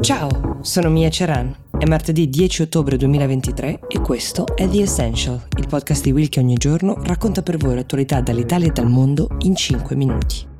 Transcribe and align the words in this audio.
Ciao, 0.00 0.58
sono 0.60 0.90
Mia 0.90 1.08
Ceran. 1.08 1.56
È 1.76 1.86
martedì 1.86 2.28
10 2.28 2.62
ottobre 2.62 2.96
2023 2.96 3.80
e 3.88 4.00
questo 4.00 4.54
è 4.54 4.68
The 4.68 4.82
Essential, 4.82 5.40
il 5.56 5.66
podcast 5.66 6.04
di 6.04 6.12
Will 6.12 6.28
che 6.28 6.38
ogni 6.38 6.54
giorno 6.54 7.02
racconta 7.02 7.42
per 7.42 7.56
voi 7.56 7.74
l'attualità 7.74 8.20
dall'Italia 8.20 8.68
e 8.68 8.72
dal 8.72 8.88
mondo 8.88 9.28
in 9.40 9.56
5 9.56 9.96
minuti. 9.96 10.55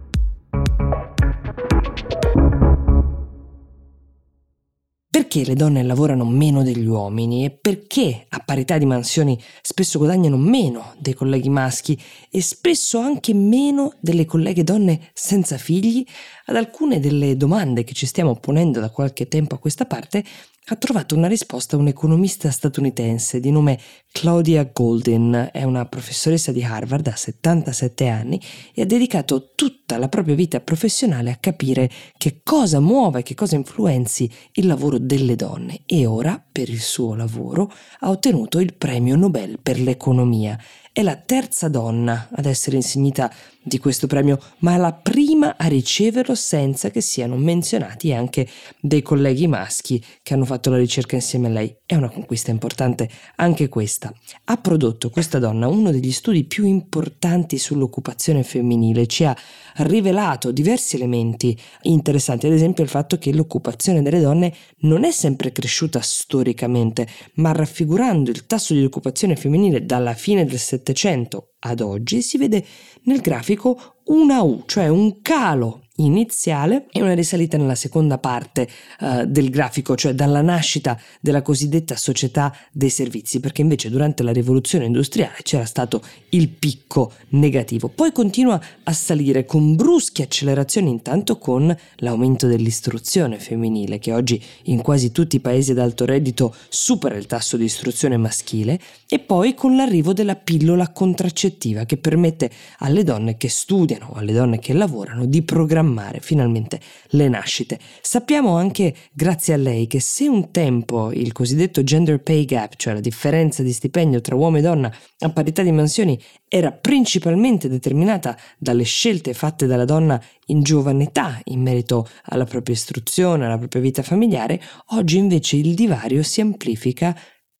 Perché 5.16 5.46
le 5.46 5.54
donne 5.54 5.82
lavorano 5.82 6.26
meno 6.26 6.62
degli 6.62 6.84
uomini 6.84 7.46
e 7.46 7.50
perché 7.50 8.26
a 8.28 8.42
parità 8.44 8.76
di 8.76 8.84
mansioni 8.84 9.42
spesso 9.62 9.96
guadagnano 9.96 10.36
meno 10.36 10.94
dei 10.98 11.14
colleghi 11.14 11.48
maschi 11.48 11.98
e 12.30 12.42
spesso 12.42 12.98
anche 12.98 13.32
meno 13.32 13.94
delle 14.00 14.26
colleghe 14.26 14.62
donne 14.62 15.08
senza 15.14 15.56
figli? 15.56 16.04
Ad 16.44 16.56
alcune 16.56 17.00
delle 17.00 17.34
domande 17.34 17.82
che 17.82 17.94
ci 17.94 18.04
stiamo 18.04 18.34
ponendo 18.34 18.78
da 18.78 18.90
qualche 18.90 19.26
tempo 19.26 19.54
a 19.54 19.58
questa 19.58 19.86
parte 19.86 20.22
ha 20.68 20.76
trovato 20.76 21.14
una 21.14 21.28
risposta 21.28 21.76
un 21.76 21.86
economista 21.86 22.50
statunitense 22.50 23.38
di 23.38 23.52
nome 23.52 23.78
Claudia 24.10 24.68
Golden. 24.72 25.50
È 25.52 25.62
una 25.62 25.86
professoressa 25.86 26.50
di 26.50 26.64
Harvard, 26.64 27.06
ha 27.06 27.14
77 27.14 28.08
anni 28.08 28.40
e 28.74 28.82
ha 28.82 28.84
dedicato 28.84 29.52
tutta 29.54 29.96
la 29.96 30.08
propria 30.08 30.34
vita 30.34 30.60
professionale 30.60 31.30
a 31.30 31.36
capire 31.36 31.88
che 32.16 32.40
cosa 32.42 32.80
muove, 32.80 33.22
che 33.22 33.34
cosa 33.34 33.54
influenzi 33.54 34.28
il 34.54 34.66
lavoro 34.66 34.98
delle 34.98 35.36
donne 35.36 35.82
e 35.86 36.04
ora, 36.04 36.44
per 36.50 36.68
il 36.68 36.80
suo 36.80 37.14
lavoro, 37.14 37.72
ha 38.00 38.10
ottenuto 38.10 38.58
il 38.58 38.74
premio 38.74 39.14
Nobel 39.14 39.60
per 39.62 39.78
l'economia 39.78 40.58
è 40.96 41.02
la 41.02 41.16
terza 41.16 41.68
donna 41.68 42.30
ad 42.32 42.46
essere 42.46 42.76
insignita 42.76 43.30
di 43.62 43.78
questo 43.78 44.06
premio, 44.06 44.38
ma 44.60 44.76
la 44.76 44.92
prima 44.92 45.56
a 45.58 45.66
riceverlo 45.66 46.34
senza 46.34 46.88
che 46.88 47.00
siano 47.00 47.36
menzionati 47.36 48.14
anche 48.14 48.48
dei 48.80 49.02
colleghi 49.02 49.48
maschi 49.48 50.02
che 50.22 50.34
hanno 50.34 50.44
fatto 50.44 50.70
la 50.70 50.78
ricerca 50.78 51.16
insieme 51.16 51.48
a 51.48 51.50
lei. 51.50 51.76
È 51.84 51.96
una 51.96 52.08
conquista 52.08 52.52
importante 52.52 53.10
anche 53.36 53.68
questa. 53.68 54.10
Ha 54.44 54.56
prodotto 54.56 55.10
questa 55.10 55.38
donna 55.38 55.66
uno 55.66 55.90
degli 55.90 56.12
studi 56.12 56.44
più 56.44 56.64
importanti 56.64 57.58
sull'occupazione 57.58 58.44
femminile, 58.44 59.06
ci 59.06 59.24
ha 59.24 59.36
rivelato 59.78 60.52
diversi 60.52 60.96
elementi 60.96 61.58
interessanti, 61.82 62.46
ad 62.46 62.52
esempio 62.52 62.84
il 62.84 62.88
fatto 62.88 63.18
che 63.18 63.34
l'occupazione 63.34 64.00
delle 64.00 64.20
donne 64.20 64.54
non 64.80 65.04
è 65.04 65.10
sempre 65.10 65.50
cresciuta 65.50 66.00
storicamente, 66.00 67.06
ma 67.34 67.52
raffigurando 67.52 68.30
il 68.30 68.46
tasso 68.46 68.72
di 68.74 68.84
occupazione 68.84 69.34
femminile 69.36 69.84
dalla 69.84 70.14
fine 70.14 70.44
del 70.46 70.58
Settecento 70.86 71.54
ad 71.58 71.80
oggi 71.80 72.22
si 72.22 72.38
vede 72.38 72.64
nel 73.06 73.20
grafico 73.20 73.96
una 74.04 74.42
U, 74.42 74.62
cioè 74.66 74.86
un 74.86 75.20
calo 75.20 75.85
iniziale 75.96 76.86
e 76.90 77.00
una 77.00 77.14
risalita 77.14 77.56
nella 77.56 77.74
seconda 77.74 78.18
parte 78.18 78.68
uh, 79.00 79.24
del 79.24 79.50
grafico, 79.50 79.96
cioè 79.96 80.12
dalla 80.12 80.42
nascita 80.42 81.00
della 81.20 81.42
cosiddetta 81.42 81.96
società 81.96 82.54
dei 82.72 82.90
servizi, 82.90 83.40
perché 83.40 83.62
invece 83.62 83.88
durante 83.88 84.22
la 84.22 84.32
rivoluzione 84.32 84.84
industriale 84.84 85.36
c'era 85.42 85.64
stato 85.64 86.02
il 86.30 86.48
picco 86.48 87.12
negativo. 87.30 87.88
Poi 87.88 88.12
continua 88.12 88.60
a 88.82 88.92
salire 88.92 89.44
con 89.44 89.74
brusche 89.76 90.24
accelerazioni 90.24 90.90
intanto 90.90 91.38
con 91.38 91.74
l'aumento 91.96 92.46
dell'istruzione 92.46 93.38
femminile, 93.38 93.98
che 93.98 94.12
oggi 94.12 94.42
in 94.64 94.82
quasi 94.82 95.12
tutti 95.12 95.36
i 95.36 95.40
paesi 95.40 95.70
ad 95.70 95.78
alto 95.78 96.04
reddito 96.04 96.54
supera 96.68 97.16
il 97.16 97.26
tasso 97.26 97.56
di 97.56 97.64
istruzione 97.64 98.16
maschile, 98.16 98.78
e 99.08 99.18
poi 99.18 99.54
con 99.54 99.76
l'arrivo 99.76 100.12
della 100.12 100.36
pillola 100.36 100.90
contraccettiva 100.90 101.84
che 101.84 101.96
permette 101.96 102.50
alle 102.78 103.04
donne 103.04 103.36
che 103.36 103.48
studiano 103.48 104.12
alle 104.14 104.32
donne 104.32 104.58
che 104.58 104.72
lavorano 104.72 105.26
di 105.26 105.42
programmare 105.42 105.85
programmare 105.86 106.20
finalmente 106.20 106.80
le 107.10 107.28
nascite. 107.28 107.78
Sappiamo 108.00 108.56
anche, 108.56 108.94
grazie 109.12 109.54
a 109.54 109.56
lei, 109.56 109.86
che 109.86 110.00
se 110.00 110.28
un 110.28 110.50
tempo 110.50 111.12
il 111.12 111.32
cosiddetto 111.32 111.82
gender 111.82 112.20
pay 112.20 112.44
gap, 112.44 112.74
cioè 112.76 112.94
la 112.94 113.00
differenza 113.00 113.62
di 113.62 113.72
stipendio 113.72 114.20
tra 114.20 114.34
uomo 114.34 114.58
e 114.58 114.60
donna 114.60 114.92
a 115.20 115.30
parità 115.30 115.62
di 115.62 115.72
mansioni, 115.72 116.20
era 116.48 116.72
principalmente 116.72 117.68
determinata 117.68 118.36
dalle 118.58 118.84
scelte 118.84 119.32
fatte 119.32 119.66
dalla 119.66 119.84
donna 119.84 120.20
in 120.46 120.62
giovane 120.62 121.04
età 121.04 121.40
in 121.44 121.62
merito 121.62 122.08
alla 122.24 122.44
propria 122.44 122.74
istruzione, 122.74 123.46
alla 123.46 123.58
propria 123.58 123.82
vita 123.82 124.02
familiare, 124.02 124.60
oggi 124.90 125.18
invece 125.18 125.56
il 125.56 125.74
divario 125.74 126.22
si 126.22 126.40
amplifica 126.40 127.16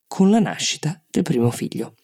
con 0.09 0.31
la 0.31 0.39
nascita 0.39 1.03
del 1.11 1.23
primo 1.23 1.50
figlio. 1.50 1.95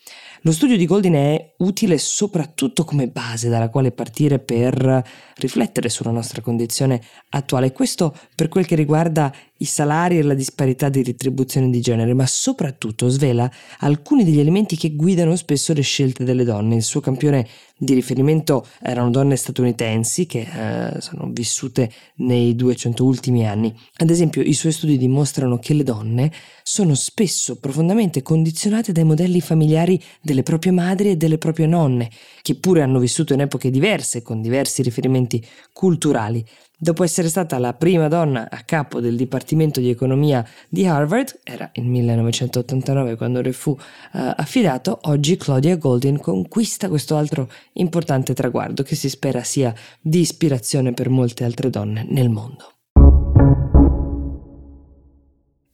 Lo 0.44 0.50
studio 0.50 0.76
di 0.76 0.86
Goldin 0.86 1.12
è 1.12 1.54
utile 1.58 1.98
soprattutto 1.98 2.82
come 2.82 3.06
base 3.06 3.48
dalla 3.48 3.68
quale 3.68 3.92
partire 3.92 4.40
per 4.40 5.04
riflettere 5.36 5.88
sulla 5.88 6.10
nostra 6.10 6.40
condizione 6.40 7.00
attuale, 7.28 7.70
questo 7.70 8.12
per 8.34 8.48
quel 8.48 8.66
che 8.66 8.74
riguarda 8.74 9.32
i 9.58 9.64
salari 9.64 10.18
e 10.18 10.22
la 10.22 10.34
disparità 10.34 10.88
di 10.88 11.04
retribuzione 11.04 11.70
di 11.70 11.80
genere, 11.80 12.12
ma 12.14 12.26
soprattutto 12.26 13.08
svela 13.08 13.48
alcuni 13.78 14.24
degli 14.24 14.40
elementi 14.40 14.76
che 14.76 14.96
guidano 14.96 15.36
spesso 15.36 15.72
le 15.72 15.82
scelte 15.82 16.24
delle 16.24 16.42
donne. 16.42 16.74
Il 16.74 16.82
suo 16.82 17.00
campione 17.00 17.46
di 17.78 17.94
riferimento 17.94 18.66
erano 18.80 19.10
donne 19.10 19.36
statunitensi 19.36 20.26
che 20.26 20.40
eh, 20.40 21.00
sono 21.00 21.30
vissute 21.30 21.90
nei 22.16 22.54
200 22.56 23.04
ultimi 23.04 23.46
anni. 23.46 23.74
Ad 23.98 24.10
esempio, 24.10 24.42
i 24.42 24.54
suoi 24.54 24.72
studi 24.72 24.98
dimostrano 24.98 25.58
che 25.58 25.74
le 25.74 25.84
donne 25.84 26.32
sono 26.62 26.94
spesso 26.94 27.58
profondamente 27.58 28.22
condizionate 28.22 28.92
dai 28.92 29.04
modelli 29.04 29.40
familiari 29.40 29.91
delle 30.20 30.42
proprie 30.42 30.72
madri 30.72 31.10
e 31.10 31.16
delle 31.16 31.38
proprie 31.38 31.66
nonne, 31.66 32.10
che 32.42 32.54
pure 32.54 32.82
hanno 32.82 32.98
vissuto 32.98 33.32
in 33.32 33.40
epoche 33.40 33.70
diverse, 33.70 34.22
con 34.22 34.40
diversi 34.40 34.82
riferimenti 34.82 35.44
culturali. 35.72 36.44
Dopo 36.76 37.04
essere 37.04 37.28
stata 37.28 37.58
la 37.58 37.74
prima 37.74 38.08
donna 38.08 38.48
a 38.50 38.62
capo 38.64 38.98
del 38.98 39.14
Dipartimento 39.14 39.78
di 39.78 39.88
Economia 39.88 40.44
di 40.68 40.84
Harvard, 40.84 41.38
era 41.44 41.70
il 41.74 41.84
1989 41.84 43.14
quando 43.14 43.40
le 43.40 43.52
fu 43.52 43.70
uh, 43.70 43.78
affidato, 44.10 44.98
oggi 45.02 45.36
Claudia 45.36 45.76
Goldin 45.76 46.18
conquista 46.18 46.88
questo 46.88 47.16
altro 47.16 47.48
importante 47.74 48.34
traguardo 48.34 48.82
che 48.82 48.96
si 48.96 49.08
spera 49.08 49.44
sia 49.44 49.72
di 50.00 50.18
ispirazione 50.18 50.92
per 50.92 51.08
molte 51.08 51.44
altre 51.44 51.70
donne 51.70 52.04
nel 52.08 52.30
mondo. 52.30 52.81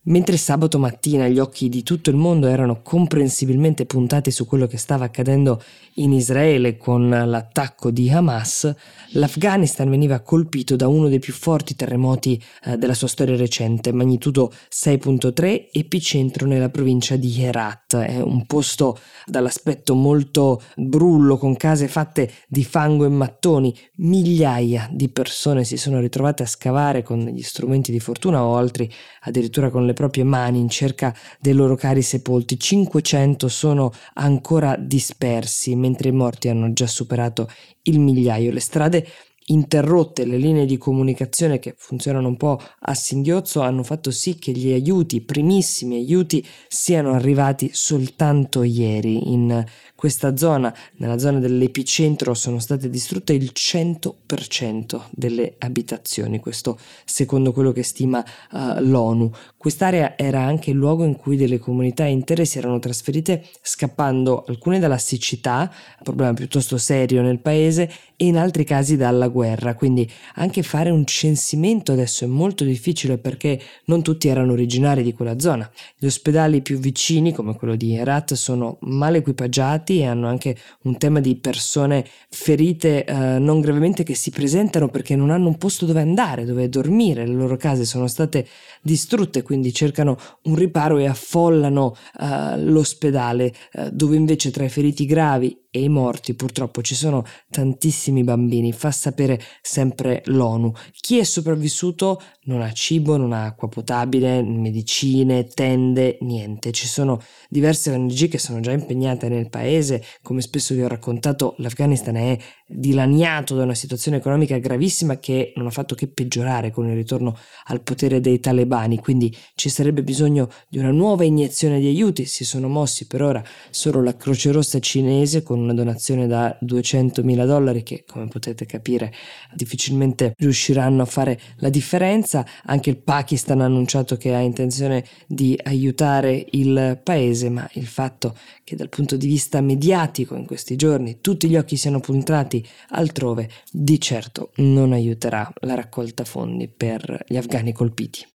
Mentre 0.08 0.38
sabato 0.38 0.78
mattina 0.78 1.28
gli 1.28 1.38
occhi 1.38 1.68
di 1.68 1.82
tutto 1.82 2.08
il 2.08 2.16
mondo 2.16 2.46
erano 2.46 2.80
comprensibilmente 2.82 3.84
puntati 3.84 4.30
su 4.30 4.46
quello 4.46 4.66
che 4.66 4.78
stava 4.78 5.04
accadendo 5.04 5.62
in 5.94 6.12
Israele 6.12 6.78
con 6.78 7.10
l'attacco 7.10 7.90
di 7.90 8.08
Hamas, 8.08 8.74
l'Afghanistan 9.12 9.90
veniva 9.90 10.20
colpito 10.20 10.76
da 10.76 10.88
uno 10.88 11.08
dei 11.08 11.18
più 11.18 11.34
forti 11.34 11.76
terremoti 11.76 12.42
eh, 12.64 12.78
della 12.78 12.94
sua 12.94 13.08
storia 13.08 13.36
recente, 13.36 13.92
magnitudo 13.92 14.50
6.3, 14.72 15.68
epicentro 15.72 16.46
nella 16.46 16.70
provincia 16.70 17.16
di 17.16 17.42
Herat. 17.42 17.96
È 17.96 18.18
un 18.18 18.46
posto 18.46 18.98
dall'aspetto 19.26 19.94
molto 19.94 20.62
brullo, 20.76 21.36
con 21.36 21.54
case 21.56 21.86
fatte 21.86 22.30
di 22.48 22.64
fango 22.64 23.04
e 23.04 23.08
mattoni. 23.08 23.76
Migliaia 23.96 24.88
di 24.90 25.10
persone 25.10 25.64
si 25.64 25.76
sono 25.76 26.00
ritrovate 26.00 26.44
a 26.44 26.46
scavare 26.46 27.02
con 27.02 27.18
gli 27.18 27.42
strumenti 27.42 27.92
di 27.92 28.00
fortuna 28.00 28.42
o 28.42 28.56
altri 28.56 28.90
addirittura 29.22 29.68
con 29.68 29.84
le 29.84 29.94
proprie 29.98 30.22
mani 30.22 30.60
in 30.60 30.68
cerca 30.68 31.12
dei 31.40 31.54
loro 31.54 31.74
cari 31.74 32.02
sepolti. 32.02 32.56
500 32.56 33.48
sono 33.48 33.92
ancora 34.14 34.76
dispersi, 34.78 35.74
mentre 35.74 36.10
i 36.10 36.12
morti 36.12 36.48
hanno 36.48 36.72
già 36.72 36.86
superato 36.86 37.50
il 37.82 37.98
migliaio. 37.98 38.52
Le 38.52 38.60
strade 38.60 39.04
interrotte 39.48 40.24
le 40.24 40.36
linee 40.36 40.66
di 40.66 40.78
comunicazione 40.78 41.58
che 41.58 41.74
funzionano 41.76 42.28
un 42.28 42.36
po' 42.36 42.60
a 42.80 42.94
singhiozzo 42.94 43.60
hanno 43.60 43.82
fatto 43.82 44.10
sì 44.10 44.38
che 44.38 44.52
gli 44.52 44.72
aiuti, 44.72 45.16
i 45.16 45.20
primissimi 45.20 45.96
aiuti, 45.96 46.44
siano 46.68 47.12
arrivati 47.12 47.70
soltanto 47.72 48.62
ieri. 48.62 49.32
In 49.32 49.64
questa 49.94 50.36
zona, 50.36 50.74
nella 50.96 51.18
zona 51.18 51.38
dell'epicentro, 51.38 52.34
sono 52.34 52.58
state 52.58 52.88
distrutte 52.88 53.32
il 53.32 53.50
100% 53.54 55.00
delle 55.10 55.54
abitazioni, 55.58 56.38
questo 56.40 56.78
secondo 57.04 57.52
quello 57.52 57.72
che 57.72 57.82
stima 57.82 58.24
uh, 58.52 58.80
l'ONU. 58.80 59.30
Quest'area 59.56 60.16
era 60.16 60.40
anche 60.40 60.70
il 60.70 60.76
luogo 60.76 61.04
in 61.04 61.16
cui 61.16 61.36
delle 61.36 61.58
comunità 61.58 62.04
intere 62.04 62.44
si 62.44 62.58
erano 62.58 62.78
trasferite 62.78 63.44
scappando 63.60 64.44
alcune 64.46 64.78
dalla 64.78 64.98
siccità, 64.98 65.72
problema 66.02 66.32
piuttosto 66.32 66.78
serio 66.78 67.22
nel 67.22 67.40
paese, 67.40 67.90
e 68.16 68.26
in 68.26 68.36
altri 68.36 68.64
casi 68.64 68.96
dalla 68.96 69.28
guerra, 69.28 69.37
quindi 69.74 70.10
anche 70.34 70.62
fare 70.62 70.90
un 70.90 71.04
censimento 71.04 71.92
adesso 71.92 72.24
è 72.24 72.28
molto 72.28 72.64
difficile 72.64 73.18
perché 73.18 73.60
non 73.86 74.02
tutti 74.02 74.28
erano 74.28 74.52
originari 74.52 75.02
di 75.02 75.12
quella 75.12 75.38
zona. 75.38 75.70
Gli 75.96 76.06
ospedali 76.06 76.62
più 76.62 76.78
vicini, 76.78 77.32
come 77.32 77.54
quello 77.54 77.76
di 77.76 77.94
Herat, 77.94 78.34
sono 78.34 78.78
mal 78.82 79.14
equipaggiati 79.14 79.98
e 79.98 80.06
hanno 80.06 80.28
anche 80.28 80.56
un 80.82 80.96
tema 80.96 81.20
di 81.20 81.36
persone 81.36 82.04
ferite 82.30 83.04
eh, 83.04 83.38
non 83.38 83.60
gravemente 83.60 84.02
che 84.02 84.14
si 84.14 84.30
presentano 84.30 84.88
perché 84.88 85.16
non 85.16 85.30
hanno 85.30 85.48
un 85.48 85.56
posto 85.56 85.86
dove 85.86 86.00
andare, 86.00 86.44
dove 86.44 86.68
dormire, 86.68 87.26
le 87.26 87.34
loro 87.34 87.56
case 87.56 87.84
sono 87.84 88.06
state 88.06 88.46
distrutte, 88.82 89.42
quindi 89.42 89.72
cercano 89.72 90.16
un 90.44 90.54
riparo 90.54 90.98
e 90.98 91.06
affollano 91.06 91.94
uh, 92.18 92.24
l'ospedale, 92.56 93.52
uh, 93.74 93.88
dove 93.90 94.16
invece 94.16 94.50
tra 94.50 94.64
i 94.64 94.68
feriti 94.68 95.06
gravi 95.06 95.66
e 95.70 95.82
i 95.82 95.88
morti 95.88 96.34
purtroppo 96.34 96.82
ci 96.82 96.94
sono 96.94 97.24
tantissimi 97.50 98.24
bambini, 98.24 98.72
fa 98.72 98.90
sapere 98.90 99.27
sempre 99.60 100.22
l'ONU. 100.26 100.72
Chi 100.92 101.18
è 101.18 101.24
sopravvissuto 101.24 102.22
non 102.48 102.62
ha 102.62 102.72
cibo, 102.72 103.16
non 103.16 103.32
ha 103.32 103.44
acqua 103.44 103.68
potabile, 103.68 104.42
medicine, 104.42 105.46
tende, 105.46 106.18
niente. 106.22 106.72
Ci 106.72 106.86
sono 106.86 107.20
diverse 107.48 107.90
ONG 107.90 108.28
che 108.28 108.38
sono 108.38 108.60
già 108.60 108.72
impegnate 108.72 109.28
nel 109.28 109.48
paese, 109.48 110.02
come 110.22 110.40
spesso 110.40 110.74
vi 110.74 110.82
ho 110.82 110.88
raccontato, 110.88 111.54
l'Afghanistan 111.58 112.16
è 112.16 112.38
dilaniato 112.66 113.54
da 113.54 113.62
una 113.62 113.74
situazione 113.74 114.18
economica 114.18 114.58
gravissima 114.58 115.18
che 115.18 115.52
non 115.56 115.66
ha 115.66 115.70
fatto 115.70 115.94
che 115.94 116.06
peggiorare 116.06 116.70
con 116.70 116.86
il 116.86 116.94
ritorno 116.94 117.36
al 117.66 117.80
potere 117.80 118.20
dei 118.20 118.40
talebani, 118.40 118.98
quindi 118.98 119.34
ci 119.54 119.68
sarebbe 119.70 120.02
bisogno 120.02 120.50
di 120.68 120.78
una 120.78 120.90
nuova 120.90 121.24
iniezione 121.24 121.80
di 121.80 121.86
aiuti, 121.86 122.26
si 122.26 122.44
sono 122.44 122.68
mossi 122.68 123.06
per 123.06 123.22
ora 123.22 123.42
solo 123.70 124.02
la 124.02 124.16
Croce 124.16 124.52
Rossa 124.52 124.78
cinese 124.80 125.42
con 125.42 125.58
una 125.58 125.72
donazione 125.72 126.26
da 126.26 126.56
200 126.60 127.22
mila 127.22 127.46
dollari 127.46 127.82
che 127.82 128.04
come 128.06 128.28
potete 128.28 128.66
capire 128.66 129.12
difficilmente 129.54 130.34
riusciranno 130.36 131.02
a 131.02 131.06
fare 131.06 131.40
la 131.56 131.70
differenza, 131.70 132.37
anche 132.64 132.90
il 132.90 132.98
Pakistan 132.98 133.60
ha 133.60 133.64
annunciato 133.64 134.16
che 134.16 134.34
ha 134.34 134.40
intenzione 134.40 135.04
di 135.26 135.58
aiutare 135.62 136.46
il 136.50 137.00
paese, 137.02 137.48
ma 137.50 137.68
il 137.74 137.86
fatto 137.86 138.36
che 138.64 138.76
dal 138.76 138.88
punto 138.88 139.16
di 139.16 139.26
vista 139.26 139.60
mediatico 139.60 140.34
in 140.34 140.46
questi 140.46 140.76
giorni 140.76 141.20
tutti 141.20 141.48
gli 141.48 141.56
occhi 141.56 141.76
siano 141.76 142.00
puntati 142.00 142.66
altrove, 142.90 143.48
di 143.70 144.00
certo 144.00 144.50
non 144.56 144.92
aiuterà 144.92 145.50
la 145.60 145.74
raccolta 145.74 146.24
fondi 146.24 146.68
per 146.68 147.24
gli 147.26 147.36
afghani 147.36 147.72
colpiti. 147.72 148.26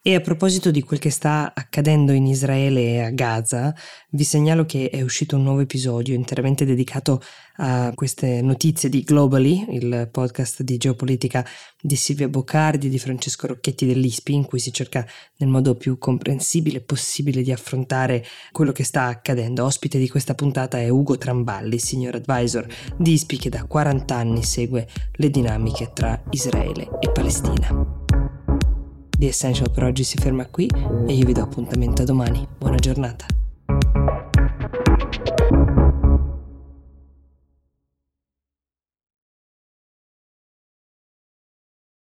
E 0.00 0.14
a 0.14 0.20
proposito 0.20 0.70
di 0.70 0.82
quel 0.82 1.00
che 1.00 1.10
sta 1.10 1.52
accadendo 1.52 2.12
in 2.12 2.24
Israele 2.24 2.80
e 2.80 3.00
a 3.00 3.10
Gaza, 3.10 3.74
vi 4.10 4.22
segnalo 4.22 4.64
che 4.64 4.90
è 4.90 5.02
uscito 5.02 5.36
un 5.36 5.42
nuovo 5.42 5.60
episodio 5.60 6.14
interamente 6.14 6.64
dedicato 6.64 7.20
a 7.56 7.90
queste 7.94 8.40
notizie 8.40 8.88
di 8.88 9.02
Globally, 9.02 9.66
il 9.70 10.08
podcast 10.10 10.62
di 10.62 10.76
geopolitica 10.76 11.44
di 11.80 11.96
Silvia 11.96 12.28
Boccardi 12.28 12.88
di 12.88 12.98
Francesco 13.00 13.48
Rocchetti 13.48 13.86
dell'ISPI, 13.86 14.34
in 14.34 14.44
cui 14.46 14.60
si 14.60 14.72
cerca 14.72 15.04
nel 15.38 15.48
modo 15.48 15.74
più 15.74 15.98
comprensibile 15.98 16.80
possibile 16.80 17.42
di 17.42 17.50
affrontare 17.50 18.24
quello 18.52 18.70
che 18.70 18.84
sta 18.84 19.06
accadendo. 19.06 19.64
Ospite 19.64 19.98
di 19.98 20.08
questa 20.08 20.36
puntata 20.36 20.78
è 20.78 20.88
Ugo 20.88 21.18
Tramballi, 21.18 21.80
senior 21.80 22.14
advisor 22.14 22.66
di 22.96 23.14
ISPI 23.14 23.36
che 23.36 23.48
da 23.48 23.64
40 23.64 24.14
anni 24.14 24.44
segue 24.44 24.86
le 25.14 25.28
dinamiche 25.28 25.90
tra 25.92 26.22
Israele 26.30 26.88
e 27.00 27.10
Palestina. 27.10 28.06
The 29.18 29.26
Essential 29.26 29.68
per 29.68 29.82
oggi 29.82 30.04
si 30.04 30.16
ferma 30.16 30.46
qui 30.46 30.70
e 31.08 31.12
io 31.12 31.26
vi 31.26 31.32
do 31.32 31.42
appuntamento 31.42 32.02
a 32.02 32.04
domani. 32.04 32.46
Buona 32.56 32.76
giornata. 32.76 33.37